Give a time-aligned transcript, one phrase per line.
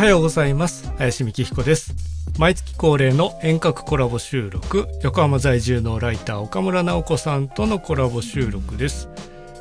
[0.00, 0.90] はようございます。
[0.96, 1.94] 林美希彦です。
[2.38, 4.88] 毎月恒例の遠隔コラボ収録。
[5.02, 9.10] 横浜在住のライター岡村直子さんとのコラボ収録です。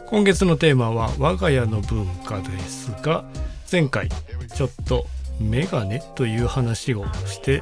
[0.08, 3.26] 今月のテーマは我が家の文化ですが
[3.70, 4.08] 前回
[4.56, 5.08] ちょっと
[5.42, 7.62] メガネという話をして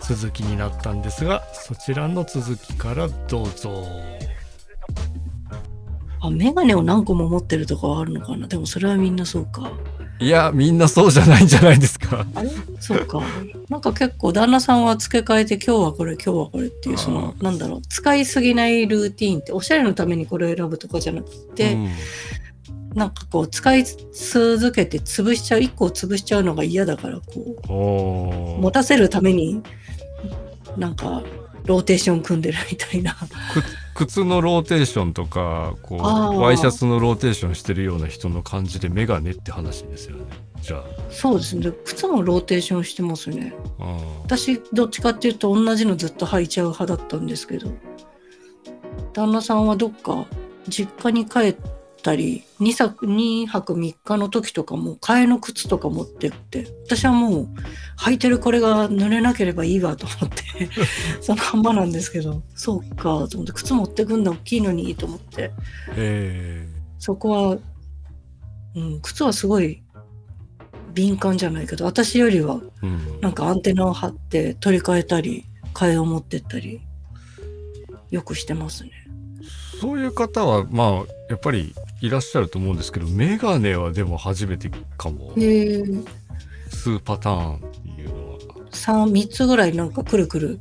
[0.00, 3.84] 続きになったんですがそちらの続きからどうぞ。
[6.20, 8.46] あ、メガネを何個も持ってるとかはあるのかな。
[8.46, 9.70] でもそれはみんなそうか。
[10.18, 12.26] いやみんなそうじゃないんじゃないですか。
[12.34, 12.50] あれ？
[12.80, 13.22] そうか。
[13.68, 17.82] なんか結構旦那さんは付け替えて今日はこれ今日はこれっていうそのあなんだろう。
[17.82, 21.90] 使いすぎないルーティーンっておしゃれのためにこれを選ぶとかじゃなくて、うん。
[22.94, 29.62] なんかこう使い続けて潰しちゃう一個を潰しちゃうのが嫌だからこう持たせるために
[30.78, 31.22] なんか
[31.66, 33.14] ローテーション組んでるみたいな。
[33.96, 36.00] 靴のローテーションとかこう
[36.40, 40.24] ワイシャツのローテーションしてるような人の感じでメガネって話ですよね
[40.60, 41.72] じゃそうですね。
[41.84, 43.54] 靴もローテーションしてますね。
[43.78, 47.70] ああ私どっちかっていうと同じのずっと履いちゃう派だったんですけど
[49.12, 50.26] 旦那さんはどっか
[50.68, 51.56] 実家に帰っ
[52.06, 56.68] たり2泊 ,2 泊3日の時とかも替えの靴とか持ってって。
[56.84, 57.48] 私はもう
[57.98, 60.68] 履いてるこれが濡れなければいいわと思って
[61.20, 62.44] そのまんまなんですけど。
[62.54, 65.50] そうかと思って靴持ってくんだ大きいのにと思って。
[65.96, 66.68] え
[67.00, 67.58] そこは、
[68.76, 69.82] うん、靴はすごい
[70.94, 72.60] 敏感じゃないけど私よりは
[73.20, 76.80] なんかアンテナを張って取り替えたり替えを持ってったり
[78.10, 78.92] よくしてますね。
[79.80, 80.94] そういう方はまあ
[81.28, 81.74] やっぱり
[82.06, 85.32] いらっしゃると思うんですけどメガネはでも初めてかも。
[85.36, 85.84] へえ。
[86.70, 88.38] 数パターンっていうのは。
[88.70, 90.60] 3, 3つぐらいなんかくるくる。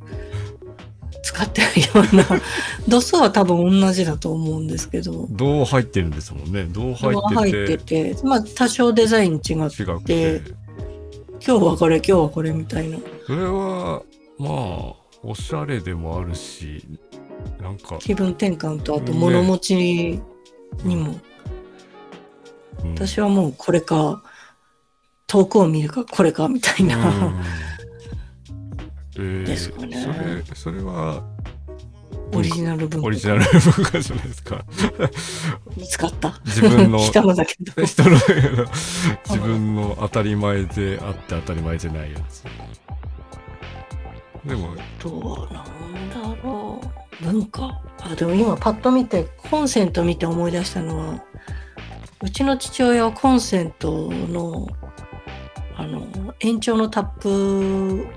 [1.21, 2.41] 使ってるような。
[2.87, 5.27] 度数は多分同じだと思うんですけど。
[5.31, 6.67] 銅入ってるんですもんね。
[6.71, 7.75] 銅入入ってて。
[7.75, 8.23] ってて。
[8.23, 9.53] まあ多少デザイン違って。
[9.53, 10.41] 違くて。
[11.45, 12.97] 今日はこれ今日はこれみたいな。
[13.27, 14.01] それは
[14.39, 16.83] まあおしゃれでもあるし
[17.61, 21.15] なんか、気分転換とあとね物持ちにも、
[22.83, 24.21] うん私はもうこれか
[25.27, 26.97] 遠くを見るかこれかみたいな。
[26.97, 27.41] うん
[29.17, 31.23] えーですかねそれそれは
[32.33, 34.65] オリジナル文化オリジナル文化じゃないですか
[35.77, 36.41] 見つかった。
[36.45, 37.71] 自分の 人のだけど。
[37.85, 38.09] 人の
[39.25, 42.43] 自分の当たり前であって当たり前じゃないやつ
[44.43, 46.81] でもどうなんだろ
[47.21, 47.23] う。
[47.23, 47.81] 文化？
[48.01, 51.23] あ、でも今パッと見て、コンセント見て思い出したのは、
[52.25, 54.67] うちの父親はコンセントの、
[55.75, 56.07] あの、
[56.39, 58.07] 延長のタップ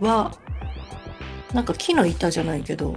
[0.00, 0.32] は、
[1.52, 2.96] なんか木の板じゃないけど、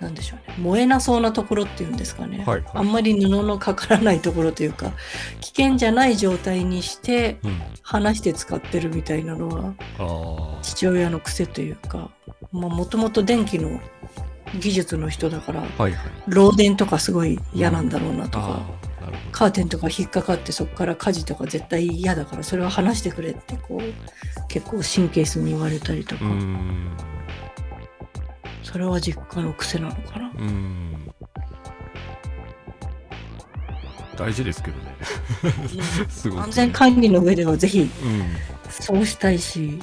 [0.00, 0.56] なんでしょうね。
[0.58, 2.42] 燃えなそうなところっていうんですかね。
[2.44, 4.92] はいあんまり布のかからないところというか、
[5.40, 7.60] 危険じゃない状態にして、うん。
[7.82, 12.10] 離して使ってるみたいなのは、ああ父親の癖というか
[12.52, 13.80] もともと電気の
[14.58, 15.94] 技術の人だからはいはい。
[16.28, 18.72] 漏電とかすごい嫌なんだろうなとか、ああなるほ
[19.32, 26.24] カーテンとか引っかかってそこから火事とか絶対嫌だからそれは離してくれってこう結構神経質に言われたりとか、
[28.62, 30.32] それは実家の癖なのかな。
[34.16, 36.40] 大事ですけど ね。
[36.42, 38.10] 安全管理の上ではぜひうん。
[38.10, 38.24] うん
[38.70, 39.78] そうしたいし。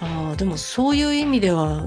[0.00, 1.86] ああでもそういう意味では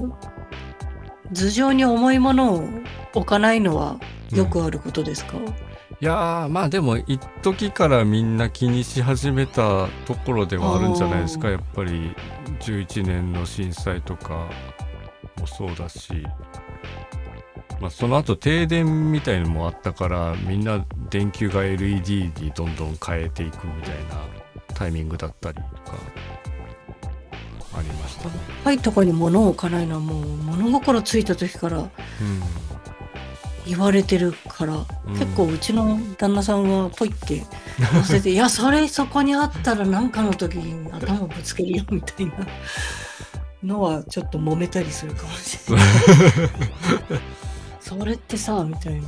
[1.32, 2.68] 頭上に重いものを
[3.14, 3.98] 置かないのは
[4.32, 5.38] よくあることですか、
[6.02, 12.12] いやーまあでも一時からみんな気にし始めたところではあるんじゃないですかあやっぱり。
[12.58, 14.48] 11年の震災とか
[15.38, 16.26] もそうだし、
[17.80, 25.98] まあ、その後停電みたいのもあったからみんな電球が LED にどんどん変えていくみたいなタイミングだったりとか
[27.74, 28.34] ありましたね。
[28.64, 31.78] はいとかに物を置かないのはもう物心ついた時から。
[31.78, 31.88] うん
[33.66, 37.44] 言われてるから、うん結構うちの旦那さんはポイって
[37.94, 42.32] 乗せて「いやそれそこにあったら何かの時に頭ぶつけるよ」みたいな
[43.62, 45.86] のはちょっと揉めたりするかもしれない。
[47.80, 49.00] それってさみたいな。
[49.00, 49.04] い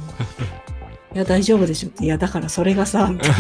[1.18, 3.30] や大丈夫でしょっていやだからそれがさみたい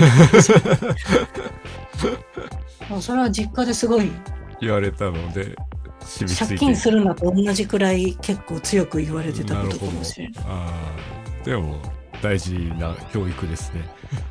[2.88, 4.12] な それは実家ですごい
[4.60, 5.56] 言われたので
[6.38, 10.44] 借金するなと同じくらい結構強く言われてたことかもしれない。
[10.46, 11.76] あーでも
[12.22, 13.80] 大事な教育ですね。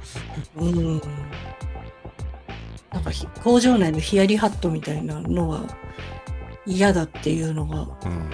[0.58, 1.02] うん。
[2.92, 5.64] なんかひ工場内のヒヤリハットみたいなのは
[6.66, 8.30] 嫌だっていうのがうん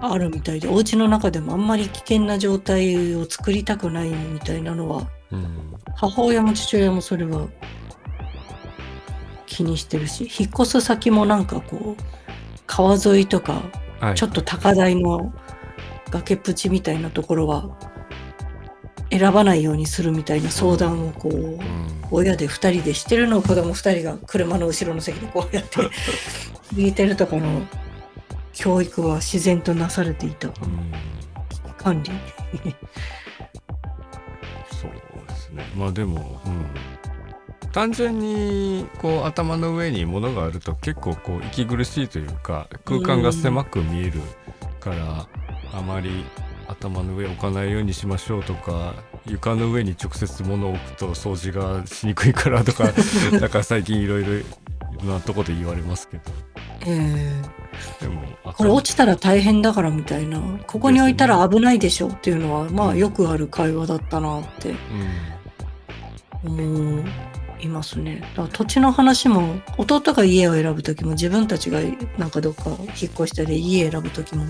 [0.00, 7.48] あるみたいで、お家の中でもあんまり危険な状態を作りたくないみたいなのは、うん母親も父親もそれは
[9.46, 12.02] 気にしてるし引っ越す先もなんかこう
[12.68, 13.62] 川沿いとか
[14.00, 14.14] はい。
[14.14, 15.32] ちょっと高台の
[16.10, 17.68] 崖っぷちみたいなところは
[19.10, 21.88] 選ばないようにするみたいな相談をこううん。
[22.10, 25.76] 親で2人でしてるのを子供2人が車の後ろの席でこうやって
[26.72, 27.62] 聞いてるとかの
[28.52, 30.54] 教育は自然となされていたうん。
[31.76, 32.10] 管理。
[34.70, 34.90] そう
[35.26, 35.66] ですね。
[35.74, 36.64] まあでも、うん、
[37.78, 44.20] 単純にこう頭の上に物があると結構こう息苦しいというか空間が狭く見える
[44.80, 45.28] から、
[45.72, 46.24] あまり
[46.66, 48.96] 頭の上置かないようにしましょうとか
[49.26, 52.90] 床の上に直接物を置くと掃除がしにくいからとか
[53.40, 56.22] だから最近いろいろなとこで言われますけど。
[56.84, 57.58] えー
[58.00, 60.40] でもこれ落ちたら大変だからみたいな。
[60.66, 64.74] ここに置いたら危ないでしょっていうのはまあよくある会話だったなって
[66.44, 67.04] 思
[67.60, 68.20] いますね。
[68.36, 71.80] だから土地の話も弟が家を選ぶ時も自分たちが
[72.16, 72.70] なんかどっか
[73.00, 74.44] 引っ越したり家選ぶ時も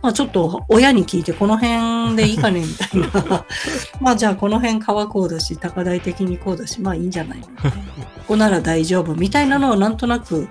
[0.00, 3.44] まあちょっと親に聞いてこの辺でいいかねみたいな
[4.00, 7.48] まあじゃあこの辺川こうだし高台的にこうだしまあいいんじゃないこ
[8.28, 10.48] こなら大丈夫みたいなのをなんとなくうん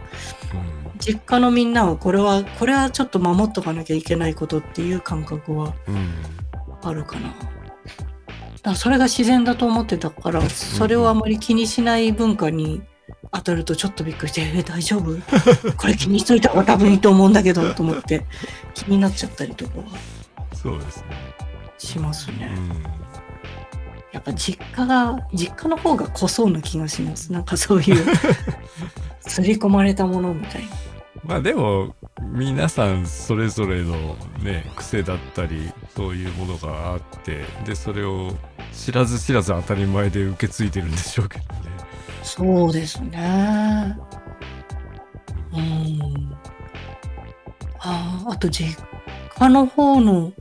[1.00, 6.09] 実家のみんなはこれはこれはちょっと守っとかなきゃいけないことっていう感覚はうんうん
[6.83, 7.27] あるかな。
[7.27, 7.45] だか
[8.63, 12.81] らそれが自然だと思ってたからそれをあまり気にしない文化に
[13.31, 15.17] 当たるとちょっとびっくりして「え大丈夫？
[15.77, 18.25] これ気にしといた方が多分いいと思うんだけど」と思って
[18.73, 19.83] 気になっちゃったりとかは
[20.53, 21.05] そうですね。
[21.77, 22.51] しますね。
[22.55, 23.01] うん
[24.11, 28.05] やっぱ実家が実家の方が濃そうな気がしますなんかそういう
[29.25, 30.67] 刷り込まれたものみたいな。
[31.23, 31.95] まあでも
[32.31, 38.31] 皆さんそれぞれのね癖だったりそういうものがあってでそれを
[38.71, 41.71] 知らず知らず当たり前で受け継いでるんでしょうけどね。
[42.23, 43.97] そうですね。
[45.53, 46.38] うん。
[47.79, 48.79] ああ、あと実
[49.38, 50.31] 家の方の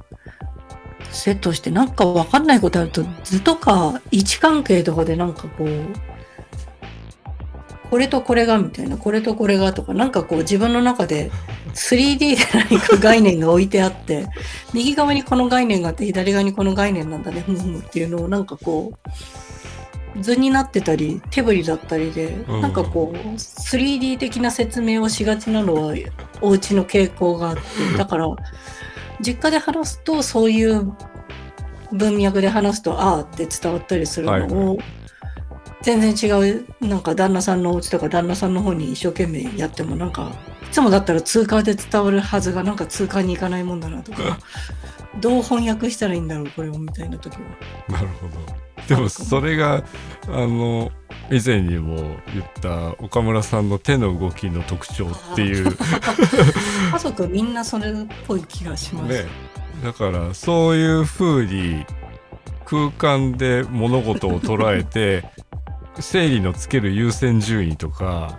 [1.10, 5.68] セットしてなんかわかんないことあると図とか位置関係とかでなんかこう
[7.90, 11.30] これとこれがみたいなこれとこれがとかなんかこう自分の中で
[11.74, 14.26] 3D で何か概念が置いてあって
[14.72, 22.60] 右側にこの概念があって左側にこの概念なんだねふむふむっていうのをなんかこう図になってたり手振りだったりで、うん。
[22.60, 25.94] なんかこう 3D 的な説明をしがちなのは
[26.40, 27.62] お家の傾向があって
[27.96, 28.26] だから
[29.20, 30.92] 実家で話すとそういう
[31.92, 34.78] 文脈で話すとああって伝わったりするのを、
[35.82, 40.32] 全然違うなんか旦那さんのお家とか旦那さんの方に一生懸命やってもなんか
[40.62, 44.38] いつもだったら通貨で伝わるはずがなんか通貨に行かないもんだなとか
[45.20, 47.40] どう翻訳したらいいんだろうこれをみたいな時は。
[47.88, 48.70] なるほど。
[48.88, 49.84] でもそれが
[50.28, 50.90] あの
[51.30, 51.96] 以前にも
[52.32, 55.76] 言った岡村さんの手の動きの特徴っていう
[56.92, 57.94] 家族みんなそれっ
[58.26, 59.24] ぽい気がします。
[59.24, 59.28] ね
[59.84, 61.86] だからそういう風に
[62.66, 65.24] 空間で物事を捉えて
[65.98, 68.38] 整理のつける優先順位とか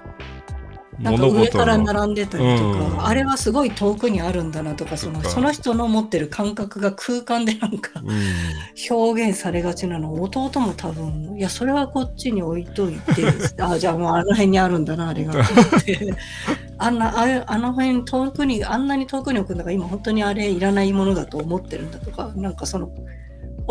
[1.01, 3.05] なんか物上から並んでたりとか、うん。
[3.05, 8.95] あれはすごい遠くにあるんだなとかそのその人の持ってる感覚が空間でなんかうん。
[8.95, 13.25] 表現されがちなの弟も多分いやそれはこっちに置いといて
[13.61, 16.13] あじゃあもうあの辺にあるんだなあれがって。
[16.77, 22.89] あんなあれあの辺遠くにあんなに遠くに置くんだから今本当にあれいらないものだと思ってるんだとかなんかその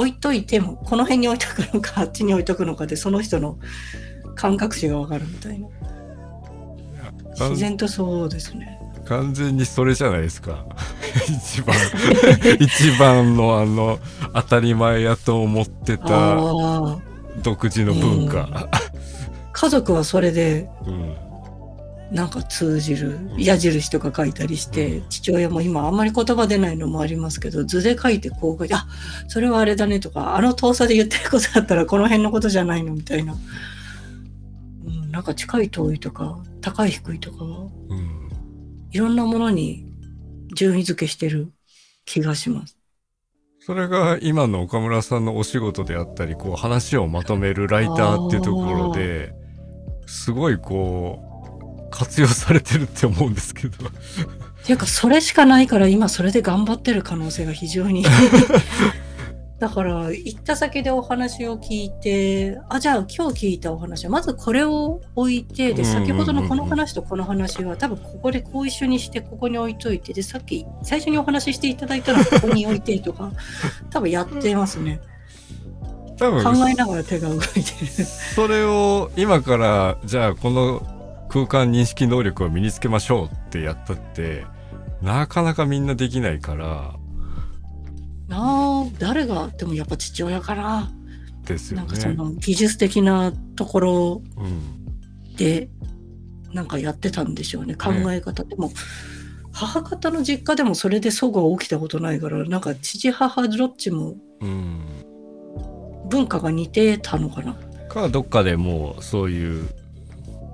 [0.00, 3.58] 置いといてもこの辺に置いとくのか あっちに置いとくのかでその人の
[4.34, 5.68] 感覚値がわかるみたいな。
[7.48, 8.78] 自然とそうですね。
[9.04, 10.64] 完全にそれじゃないですか。
[11.28, 11.76] 一番
[12.58, 13.98] 一番のあの
[14.34, 16.36] 当たり前やと思ってた
[17.42, 18.68] 独自の文化、
[19.52, 21.29] 家族はそれでうん
[22.10, 25.08] なんか通じる矢印とか書いたりして、うん。
[25.08, 28.86] 父親も今あんまり言葉出ないのもありますけど図で書いてこう書いてあ
[29.28, 33.34] それはあれだねとかあの遠さで言ってることだったらこの辺のことじゃないのみたいな、
[34.86, 38.30] うん、なんか近い遠いとか高い低いとかうん。
[38.90, 39.86] いろんなものに
[40.54, 41.52] 順位付けしてる
[42.04, 42.76] 気がします。
[43.60, 49.32] それが今の岡村さんのお仕事であったりこう話をまとめるライターっていうところで
[50.06, 51.29] すごいこう
[51.90, 53.88] 活用されてるって思うんですけど。
[53.88, 53.90] っ
[54.64, 58.04] ていうかそれしかないから今それで頑張ってる可能性が非常に。
[59.58, 73.32] だから行った先でお話を聞いてあじゃあ今日聞いたお話はまずこれを置いてで先ほどのこの話とこの話は多分ここでこう一緒にしてここに置いといてでさっき最初にお話ししていただいたのはここに置いてとか
[73.92, 74.98] 多分やってますね。
[76.16, 76.42] 多分。
[76.42, 77.62] 考えながら手が動いてる。
[78.34, 80.82] それを今からじゃあこの
[81.30, 84.44] 空間認識能力を身につけましょうってやったって
[85.00, 86.94] なかなかみんなできないから。
[88.32, 89.48] あー誰が？
[89.48, 90.92] でもやっぱ父親かな
[91.44, 92.14] ですよなんかそね。
[92.14, 95.68] の技術的なところうん、で
[96.52, 98.70] なんかやってたんでしょうね考え方、でも
[99.52, 104.80] 母方の実家でもそれで齟齬起きたことないからなんか父母どっちもうん、
[106.08, 107.54] 文化が似てたのかな。
[107.88, 109.68] かどっかでもうそういう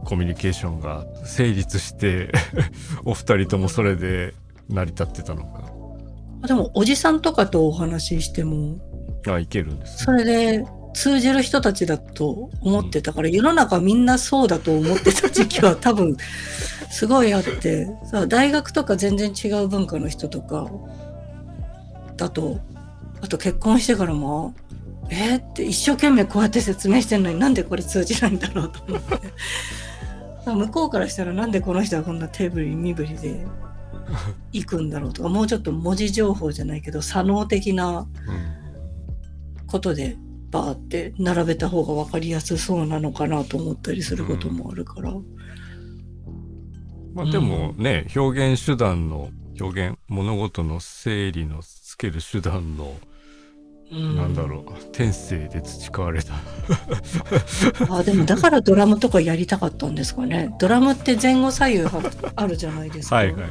[0.07, 2.31] コミュニケーションが成立して
[3.05, 4.35] お二人ともそれで
[4.69, 5.45] 成り立ってたの
[6.47, 8.79] でもおじさんとかとお話ししても
[9.25, 16.17] かあいけるんですそれで通じる人たちだと思ってたから世の中みんなそうだと思ってた時期は 多分
[16.91, 20.71] すごいあってさ大学とか全然違う文化の人とか
[22.17, 22.61] だと
[23.21, 24.55] あと結婚してからも
[25.11, 29.19] えーって一生懸命こうやって説明してるのになんでこれ通じないんだろうと思って
[30.55, 33.47] 向こうからしたらなんでこの人はこんな手振り身振りで
[34.53, 38.07] 行くんだろうとかもうちょっと文字情報じゃないけど左脳的なうん
[39.67, 40.17] ことで
[40.51, 45.13] バーって並べた方が分かりやすそうなのかなと思ったりすることもあるから、
[47.13, 53.16] まあでもね、表現手段の表現物事の整理のつける手段の、うん
[53.91, 54.65] なんだろう。
[54.93, 56.35] 天性で培われた。
[57.95, 60.55] あでもだからドラムとかやりたかったんですかね。
[60.59, 61.91] ドラムって前後左右は
[62.35, 63.51] あるじゃないですか、はいはい。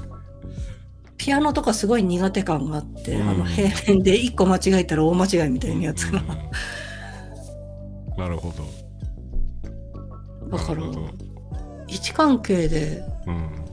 [1.17, 3.29] ピアノとかすごい苦手感があって、うん。
[3.29, 6.21] あの平面で一個間違えたら大間違いみたいなやつが、う
[8.19, 8.21] ん。
[8.21, 8.65] なるほど。
[10.57, 10.81] だから
[11.87, 13.64] 位置関係でうん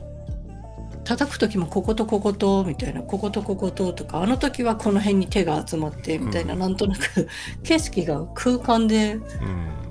[1.04, 6.60] 叩く時もこことこことみたいなこことここととかあの時はこの辺に手が集まってみたいな、うん。
[6.60, 7.28] なんとなく
[7.62, 9.82] 景色が空間でうん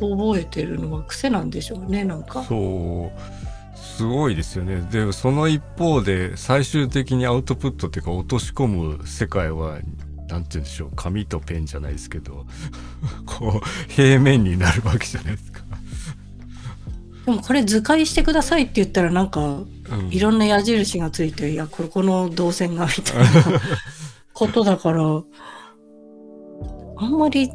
[0.00, 2.42] 覚えてるのは癖なんでしょうねなんか。
[2.44, 3.20] そう。
[3.76, 4.80] すごいですよね。
[4.90, 9.78] でもその一方で最終的にアウトプットっていうか落とし込む世界は
[10.28, 10.90] なんて言うんでしょう。
[10.96, 12.46] 紙とペンじゃないですけど
[13.26, 15.59] こう平面になるわけじゃないですか。
[17.30, 20.08] でもこれ図解してくださいって言ったらなんかうん。
[20.10, 23.24] いろんな矢印がついていやこれこの動線がみたいな
[24.34, 25.02] ことだから
[26.96, 27.52] あんまり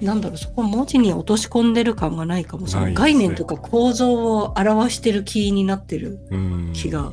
[0.00, 6.70] なんだろうそこ文字に落とし込んでる感がないかもその概念とか構造を表してる気になってるうん。
[6.74, 7.12] 気が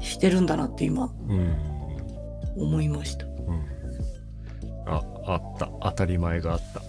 [0.00, 1.56] してるんだなって今うん。
[2.56, 3.24] 思いました。
[3.24, 3.64] うん。
[4.86, 5.68] ああった。
[5.82, 6.82] 当たり前があった。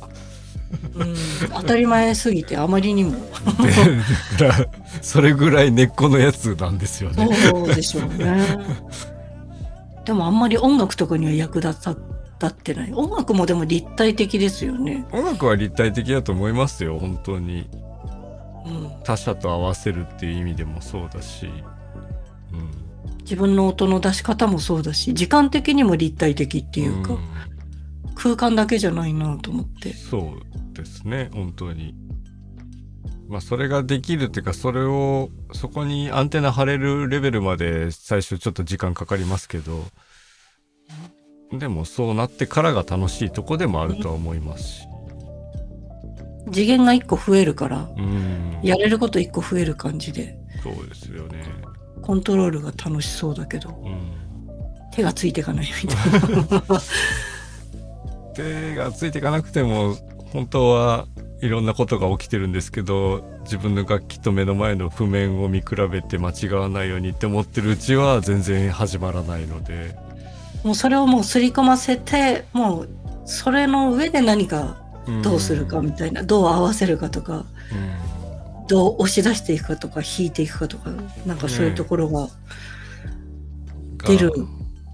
[0.95, 1.15] うん、
[1.53, 3.13] 当たり前すぎてあまりにも
[5.01, 7.29] それぐらい根っこのやつなんですよね。
[7.33, 8.43] そうでしょうね。
[10.05, 11.99] でもあんまり音楽とかには役立た立
[12.45, 12.93] ってない。
[12.93, 15.05] 音楽もでも立体的ですよね。
[15.11, 17.69] 音楽は立体的だと思いますよ本当に
[18.65, 27.19] うん、他者と合わせるっていう意味でもそうだし、うん、自分の音の出し方もそうだし、時間的にも立体的っていうか、ん
[28.15, 29.93] 空間だけじゃないなと思って。
[29.93, 30.41] そう
[30.73, 31.95] ですね本当に。
[33.27, 39.85] まあそれができるっていうかそれをそこにアンテナ張れるレベルまで最初ちょっと時間かかりますけど
[41.51, 44.87] でもそうなってからが楽しいとこでもあるとは思いますし。
[46.51, 48.59] 次元が一個増えるから、うん。
[48.63, 51.43] やれること一個増える感じで、そうですよね。
[52.01, 54.11] コントロールが楽しそうだけど、うん。
[54.91, 56.81] 手がついていかないみたいな。
[58.35, 59.95] 手がついていかなくても
[60.33, 61.07] 本当は
[61.41, 69.95] いろんなことが起きてるんですけど自分の楽器と目の前の譜面を見比べて間違わないようにって思ってるうちは全然始まらないので、
[70.63, 72.89] もうそれをもう刷り込ませて、もう
[73.25, 74.77] それの上で何か
[75.09, 75.21] ん。
[75.21, 77.45] どうするかみたいな、どう合わせるかとか、
[78.67, 80.89] どう押し出していくかとか引いていくかとか
[81.25, 82.29] なんかそういうところが
[84.07, 84.37] 出るが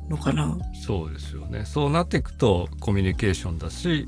[0.10, 0.58] のかな。
[0.86, 1.66] そうですよね。
[1.66, 4.08] そうなっていくとコミュニケーションだし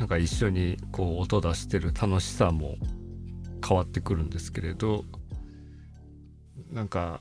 [0.00, 2.76] なんか一緒にこう音出してる楽しさも
[3.62, 5.04] 変わってくるんですけれど
[6.72, 7.20] なんか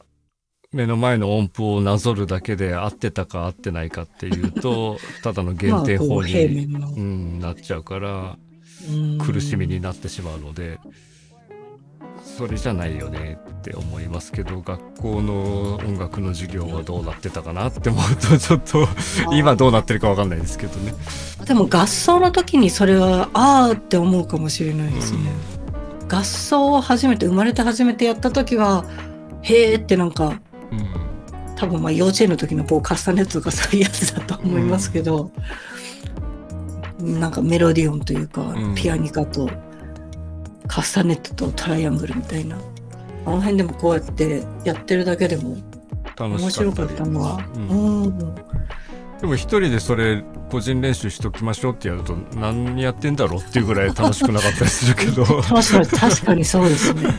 [0.71, 8.37] 目の前の音符をなぞるだけで合ってたか合ってないかっていうと ただの減点まあこう法に、うん、なっちゃうから
[8.89, 9.17] うん。
[9.17, 10.79] 苦しみになってしまうので
[12.37, 18.87] それじゃないよねって思いますけど学校の音楽の授業はどうなってたかなって思うとちょっと
[19.33, 20.93] 今どうなってるかわかんないですけどね。
[21.45, 25.19] でも合奏の時にそれはああって思うかもしれないですね。
[26.07, 28.85] 合奏を初めて生まれて初めてやった時は
[29.41, 30.39] へーってなんか
[30.71, 31.09] うん。
[31.57, 35.29] 多分まあ幼稚園の時のこうカスタネットとかそういうやつだと思いますけど、
[36.99, 38.75] なんかメロディオンというか、うん。
[38.75, 39.49] ピアニカと
[40.69, 42.55] カスタネットとトライアングルみたいな。
[43.25, 45.57] あの辺でもこうやってやってるだけでも
[46.17, 48.03] 楽面白かったのは、うん。
[48.03, 48.35] うん
[49.19, 55.25] でも一人でそれ個人練習しときましょうってやると何やってんだろうっていうぐらい楽しくなかったりするけど。
[55.43, 57.13] 確かにそうですね。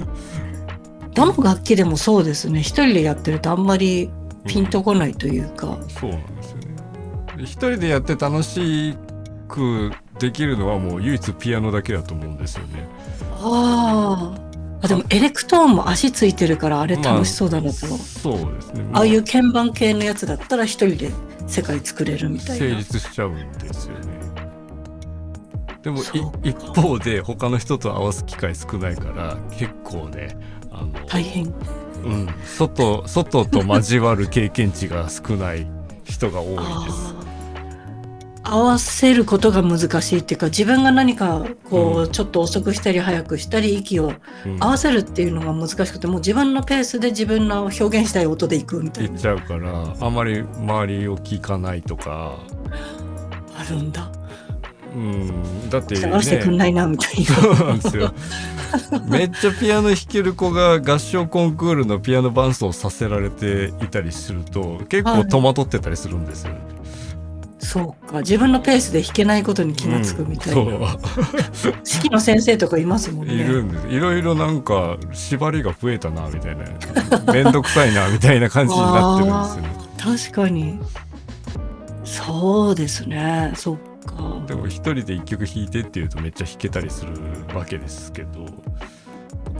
[1.14, 2.60] どの楽器でもそうですね。
[2.60, 4.10] 一人でやってるとあんまり
[4.46, 6.66] ピンとこないというか、そうなんですよね。
[7.36, 8.96] で一人でやって楽し
[9.46, 12.86] くできるのはもう唯一ピアノだけだと思うんですよね。
[13.40, 14.50] あー。
[14.82, 18.88] あでもエレクトーンも足ついてるからあれ楽しそうだなと、そうですね。
[18.92, 21.10] ああいう鍵盤系のやつだったら一人で
[21.46, 22.78] 世界作れるみたい成な。
[22.78, 24.20] 立しちゃうんですよね。
[25.82, 26.00] でも
[26.42, 30.36] 一方で他の人と合わす機会少ないから結構ね
[30.70, 31.52] あの、大変。
[32.04, 35.66] うん、外外と交わる経験値が少ない
[36.04, 37.14] 人が多いです
[38.42, 42.12] 合わせることが難しいっていうか自分が何かこう、うん。
[42.12, 44.12] ちょっと遅くしたり早くしたり息を
[44.46, 44.56] うん。
[44.60, 49.08] 合わせるっていうのが難しくてもう自分のペースで自分の表現したい音でいくみたいな。
[49.10, 52.38] 言っちゃうからあまり周りを聞かないとか、
[53.56, 54.10] あるんだ。
[54.92, 56.06] うん、だってね。
[56.06, 59.00] 合わせてくんないなみたいな。
[59.06, 66.54] めっちゃピアノ弾ける子が合唱コンクールのピアノ伴奏させられていたりすると結構戸惑ってたりするんですよ、
[67.60, 68.20] そうか。
[68.20, 73.44] 自分のペースで弾けないことに気がつくみたいな、うん指揮の先生とかいますもんそういね。
[73.44, 73.88] るんです。
[73.88, 77.32] いろいろなんか縛りが増えたなみたいな。
[77.32, 80.28] めんどくさいなみたいな感じになってるんですよね。
[80.30, 80.80] 確かに。
[82.04, 83.52] そうですね。
[83.54, 83.76] そっ
[84.06, 84.42] か。
[84.46, 87.12] でも一人で一曲弾いてっていうとめっちゃ弾けたりする
[87.54, 88.46] わけですけど。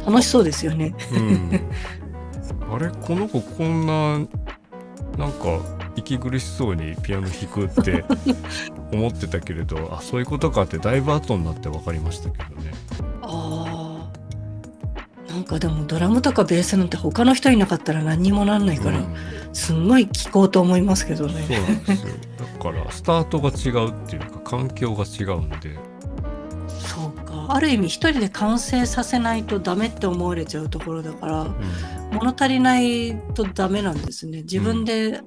[0.07, 0.95] 楽しそうですよね。
[1.13, 1.61] うん、
[2.75, 4.19] あれこの子こんな
[5.19, 5.61] なんか
[5.97, 8.05] 息苦しそうにピアノ弾くって
[8.93, 12.71] 思ってたけれどあそういうことかってだいぶ後になって分かりましたけどね。
[13.23, 15.31] あー。
[15.33, 19.15] なんかでもドラムとかベースなんて他の人いなかったら何にもなんないから、うん。
[19.53, 21.47] すんごい聴こうと思いますけどそうね。
[21.49, 22.15] なんですよ。
[22.59, 25.79] だからスタートが違うっていうか環境が違うんで、
[26.69, 27.47] そうか。
[27.49, 31.55] ある意味一人で完成させないとダメって思われちゃうところだからうん。
[32.13, 34.43] 物足りないとダメなんですね。
[34.43, 35.21] 自分で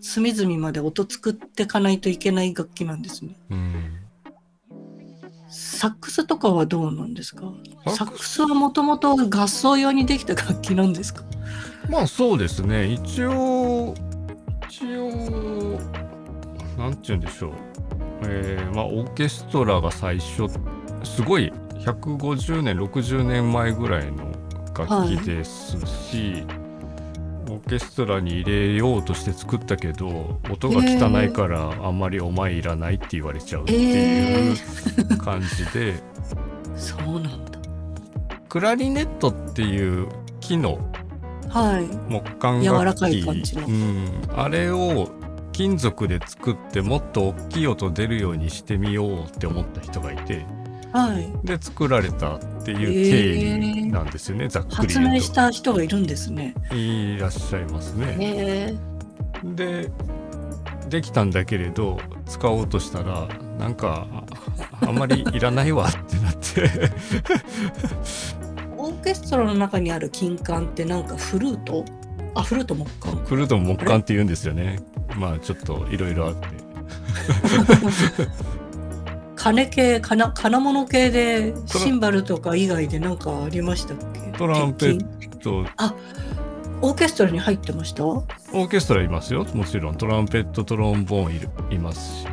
[0.00, 3.36] 隅々まで音作っていかないといけない楽器なんですね。
[3.50, 3.96] うん
[5.52, 7.52] サックスとかはどうなんですか？
[7.88, 8.42] サックス？
[8.42, 11.24] はもともと合奏用にできた楽器なんですか？
[11.88, 12.92] まあそうですね。
[12.92, 13.94] 一応
[14.68, 15.80] 一応
[16.78, 17.52] なんて言うんでしょう。
[18.22, 20.46] えーまあオーケストラが最初
[21.02, 24.30] すごい150年60年前ぐらいの
[24.78, 26.44] 楽器ですし、
[27.50, 35.94] オーケストラに入れようとして作ったけど音が汚いからあんまりお前いらないって言われちゃうっていう感じで、
[36.76, 37.58] そうなんだ。
[38.48, 40.08] クラリネットっていう
[40.40, 40.78] 木の
[41.48, 41.86] はい。
[42.08, 43.24] 木管楽器。
[43.24, 45.10] かいうん、あれを
[45.52, 50.46] 金属で作ってもっと大きい音出るようにしてみようって思った人がいて。
[50.92, 51.32] はい。
[51.44, 52.78] で作られたっていう
[53.10, 53.36] 経
[53.86, 56.54] 緯なんですよね、ざっくり発明した人がいるんですね。
[56.72, 58.16] いらっしゃいますね。
[58.18, 58.76] へえ
[59.54, 59.90] で
[60.88, 64.06] できたんだけれど使おうとしたらなんか
[64.80, 66.68] ああんまりいらないわってなって。
[68.76, 71.84] オーケストラの中にある金管ってなんかフルート？
[72.34, 73.16] あフルート木管。
[73.24, 74.80] フルートも木管って言うんですよね。
[75.16, 76.48] まあちょっといろいろあって
[79.42, 84.20] 金系金金物系でシンバルとか以外で何かありましたっけ？
[84.36, 85.64] トランペ鉄ット。
[85.64, 85.74] 筋
[86.82, 88.04] オーケストラに入ってました？
[88.04, 89.46] オーケストラいますよ。
[89.54, 89.96] もちろん。
[89.96, 92.26] トランペットトロンボーンいるいますし。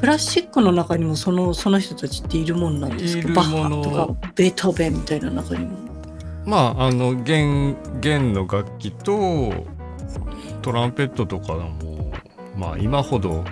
[0.00, 3.28] クラシックの中にもそのその人たちっているもんなんですか？
[3.28, 5.78] バッハとかベートーベンみたいな中にも。
[6.44, 9.50] まああの弦弦の楽器と
[10.60, 12.12] トランペットとかも
[12.54, 13.44] まあ今ほど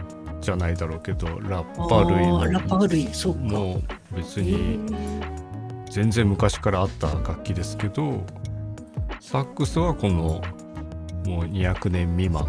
[0.43, 3.41] じゃないだろうけどラッパ類あーラッパの類そうか。
[3.41, 5.23] もう別へにー。
[5.91, 8.25] 全然昔からあった楽器ですけど
[9.21, 10.15] サックスはこの
[11.27, 12.47] もう200年未満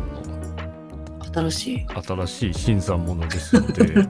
[1.33, 1.85] 新しい。
[1.85, 3.93] の新しい新参者ですので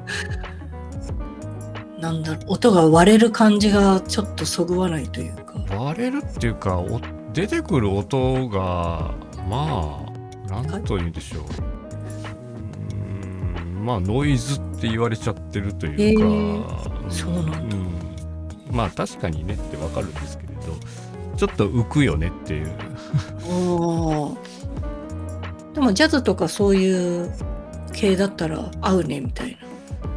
[2.00, 5.54] なんだろう音が割れる感じがちょっとそぐわないというか。
[5.78, 7.00] 割れるっていうかお
[7.34, 9.12] 出てくる音が
[9.50, 10.00] ま
[10.48, 11.44] あなんと言うんでしょう
[13.84, 17.76] まあノイズって言われちゃってるというか、へーそうなんだ。
[17.76, 17.88] ん。
[18.72, 20.74] まあ確かにねってわかるんですけれど。
[21.36, 22.68] ちょっと浮くよねっていう。
[25.74, 27.32] でもジャズとかそういう
[27.92, 29.58] 系だったら合うねみたいな。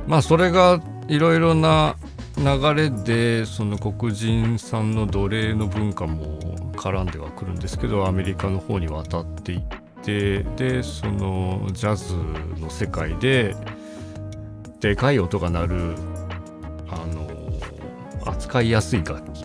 [0.06, 1.96] まあそれがいろいろな
[2.36, 6.38] 流れでその黒人さんの奴隷の文化も
[6.74, 9.62] 絡んではくるんですけどアメリカの方に渡っていっ
[10.06, 12.14] てでそのジャズ
[12.60, 13.56] の世界で
[14.78, 15.94] でかい音が鳴る
[16.88, 17.28] あの
[18.24, 19.44] 扱いやすい楽器。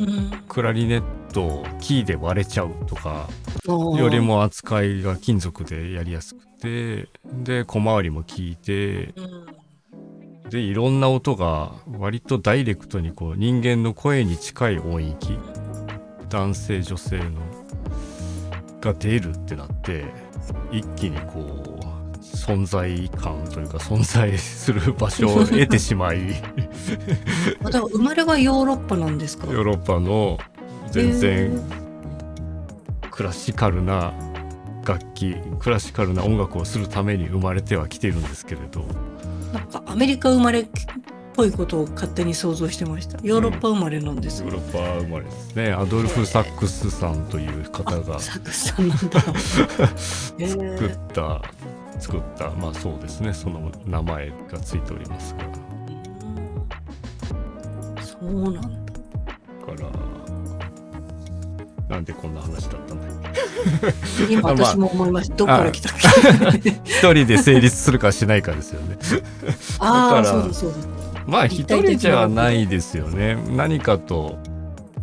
[0.00, 0.30] うん。
[0.46, 3.28] クラリネットキーで割れちゃうとか
[3.66, 9.62] よりも扱いが金属でやりやすくてで小回りも効いてうん。
[10.50, 15.38] でいろんな音が割とダイレクトにこう人間の声に近い音域
[16.28, 17.40] 男性女性の
[18.82, 20.04] が出るってなって
[20.70, 21.40] 一気にこ
[21.80, 26.34] う存在感というか存在する場所を 得てしまい。
[27.90, 29.46] 生まれはヨーロッパなんですか？
[29.46, 30.38] ヨーロッパの
[30.90, 31.62] 全へ然ー
[33.10, 34.12] クラシカルな
[34.84, 38.84] 楽器クラシカルな音楽をするために生まれてはきてるんですけれど。
[39.52, 40.66] なんかアメリカ生まれっ
[41.34, 43.18] ぽいことを勝手に想像してました。
[43.22, 44.42] ヨーロッパ生まれなんです。
[44.42, 45.72] よ、ヨーロッパ生まれですね。
[45.72, 49.20] アドルフ・サックスさんという方があサクさんなんだ。
[50.38, 51.42] へ作ーった
[52.00, 53.32] 作ったまあそうですね。
[53.32, 55.40] その名前がついておりますが。
[58.02, 58.60] そうなんだ。
[58.60, 58.66] だ
[59.76, 59.88] から
[61.88, 63.10] なんでこんな話だったんだっ
[64.26, 65.92] け今 私も思いました、どっから来たっ
[66.58, 68.96] け 一人で成立するかしないかですよね。
[69.78, 70.76] ああそうだそうだ
[71.26, 73.36] まあ一人じゃないですよね。
[73.50, 74.38] 何かと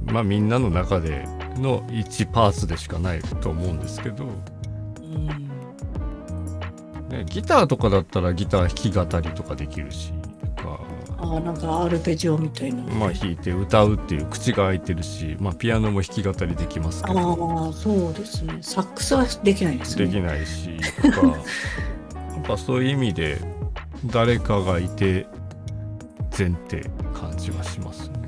[0.06, 1.26] まあみんなの中で
[1.58, 5.28] の一パーツでしかないと思うんですけど、うん。
[7.10, 10.14] ね、ギターとかだったらギター弾き語りとかできるし
[10.56, 10.80] とか。
[11.22, 12.84] ああなんかアルペジオみたいな。
[12.94, 17.20] まあ弾いて歌うっていう口が開いてるし、まあ、ピアノも弾き語りできますけど。
[17.20, 18.58] ああそうですね。
[18.62, 20.06] サックスはできないですね。
[20.06, 21.28] できないしとか。
[22.36, 23.38] やっぱそういう意味で
[24.06, 25.28] 誰かがいて
[26.40, 28.20] 前提感じはしますね。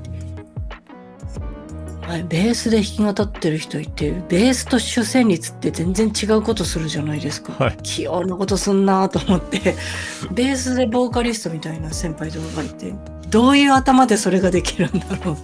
[2.02, 7.76] はい、ベースで弾き語ってる人いてベースと主旋律って全然違うことするじゃないですか、はい。
[7.78, 9.76] 器用なことすんなと思って
[10.30, 12.92] ベースでボーカリストみたいな先輩とかがいて
[13.30, 15.36] どういう頭でそれができるんだろう。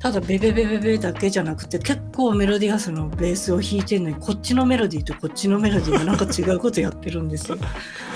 [0.00, 7.58] ただベベベベベだけじゃなくて結構メロディアスのベースを弾いてるのにこっちのメロディーとこっちのメロディーがなんか違うことやってるんですよ。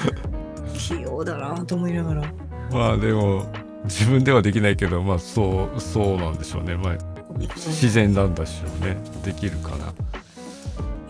[0.77, 2.23] 器用だなと思いながら
[2.73, 3.47] まあでも
[3.85, 6.77] 自分ではできないけどまあそうそうなんでしょうね。
[6.77, 6.97] まあ
[7.39, 8.97] 自然なんでしょうね。
[9.25, 9.93] できるかな。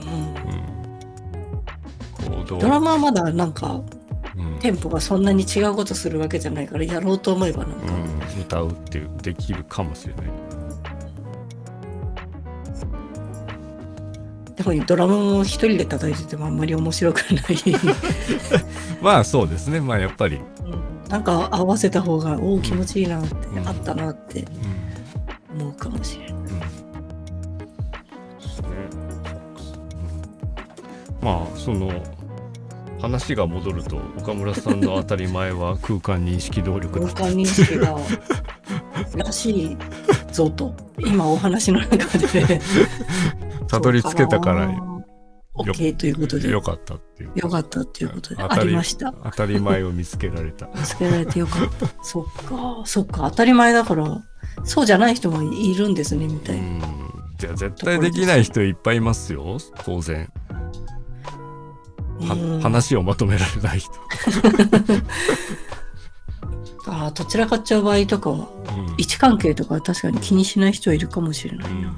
[0.02, 0.38] うんう
[2.36, 2.40] ん。
[2.40, 2.58] 行動。
[2.58, 3.82] ドラマはまだなんか
[4.36, 10.26] うんテンポがそんなに違うことするわけじゃないからやろうと思えばなんか、うん、歌うっていうできるかもしれない。
[14.62, 17.56] でもドラムも一人で叩いててもあんまり面白くない、
[19.02, 19.80] まあそうですね。
[19.80, 20.36] まあやっぱり。
[20.36, 23.68] うんなんか合わせた方がおお気持ちいいなって、うん。
[23.68, 24.46] あったなって
[25.54, 25.60] うん。
[25.60, 26.32] 思うかもしれない。
[26.32, 26.38] うん。
[26.40, 26.46] で
[28.48, 28.68] すね。
[31.20, 31.90] うんまあその
[33.02, 37.98] 話が戻ると岡村さんの当たり前は空間認識能力だ空間認識が
[39.16, 39.76] らしい
[40.32, 42.60] ぞと今お話の中で
[43.72, 44.92] たどり着けたからそうな。
[45.54, 46.50] OK ということで。
[46.50, 47.32] よかったっていう。
[47.34, 48.42] よかったっていうことで。
[48.42, 49.12] ありました。
[49.12, 50.66] 当たり前を見つけられた。
[50.74, 51.86] 見つけられてよかった。
[52.04, 54.22] そっか、そっか、当たり前だから、
[54.64, 56.62] そうじゃない人もいるんですね、みたいな。
[56.62, 56.82] うん。
[57.38, 60.30] じゃあ絶対できない人いっぱいいますよ当然。
[62.62, 63.92] 話をまとめられない人、
[66.86, 68.86] ああ、どちらかっちゃう場合とかは、うん。
[68.96, 71.96] 位置関係とかは確かに気にしない人はいるかもしれないうん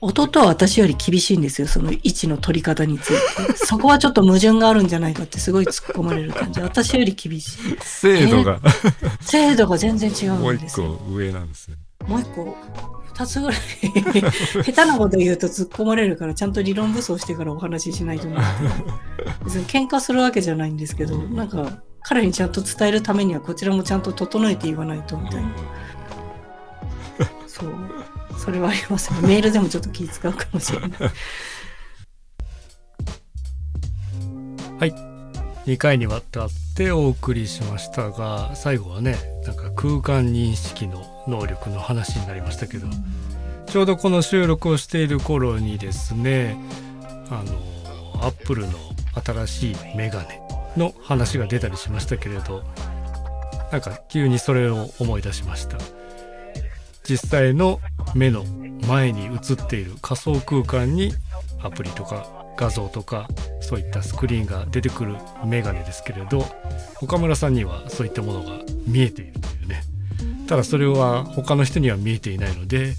[0.00, 0.08] な。
[0.08, 3.56] 弟は私より厳しいんですよ、その位置の取り方について。
[3.56, 6.60] そこはちょっと矛盾があるんじゃないかってすごい突っ込まれる感じ。
[6.60, 7.76] 私より厳しい。
[7.80, 8.60] 精度が
[9.20, 11.00] 精度が全然違もう一個うんですよ。
[11.10, 12.56] 上なんですねもう一個、
[13.04, 13.58] 二つぐらい
[14.64, 18.42] 下手なこと言うと突っ込まれるから、ちゃんと理論武装してからお話ししないとな。
[19.44, 25.50] 別に喧嘩するわけじゃないんですけど、なんか、彼にちゃんと伝えるためには、こちらもちゃんと整えて言わないとみたいな。
[27.46, 27.74] そう。
[28.40, 29.12] それはあります。
[29.22, 30.90] メールでもちょっと気使うかもしれない。
[35.70, 39.14] 2回にわたってお送りしましたが最後はね
[39.46, 42.88] なんか空間認識の能力の話になりましたけど
[43.66, 46.56] ちょうどこの収録をしている頃にですね
[47.30, 48.72] あのアップルの
[49.24, 50.40] 新しいメガネ
[50.76, 52.64] の話が出たりしましたけれど
[53.70, 55.78] なんか急にそれを思い出しました
[57.10, 57.80] 実際の
[58.14, 58.44] 目の
[58.86, 61.12] 前に映っている仮想空間に
[61.60, 63.26] アプリとか画像とか
[63.60, 66.44] そういったスクリーンが出てくるメガネですけれど
[67.02, 69.82] 岡村さんにはそういったものが見えているというね。
[70.46, 72.94] ただそれは他の人には見えていないので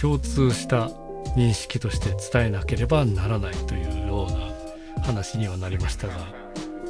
[0.00, 0.88] 共通した
[1.36, 4.32] 認識として伝えなければならないというよう
[4.98, 6.14] な話にはなりましたが、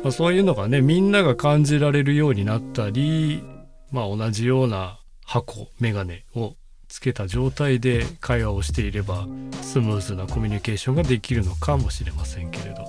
[0.03, 3.45] まあ、そういうのがねみんなが感じられるようになったり、
[3.91, 6.57] まあ、同じような箱メガネを
[6.93, 9.27] つけた状態で会話をしていれば
[9.63, 12.85] スムーズなコミュニケーションができるのかもしれませんけれど。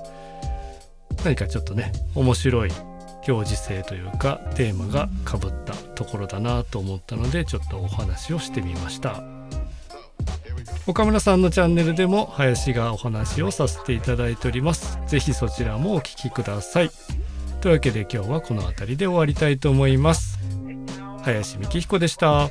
[1.23, 2.71] 何かちょっとね面白い
[3.27, 9.23] 表示性というかテーマがかぶったところだなと思ったのでちょっとお話をしてみました。
[10.85, 14.99] 岡村さんのチャンネルでも林がお話をさせていただいております。
[15.07, 16.91] 是非そちらもお聴きください。
[17.61, 20.39] というわけで今日はこの辺りで終わりたいと思います。
[21.23, 22.49] 林幹彦でした。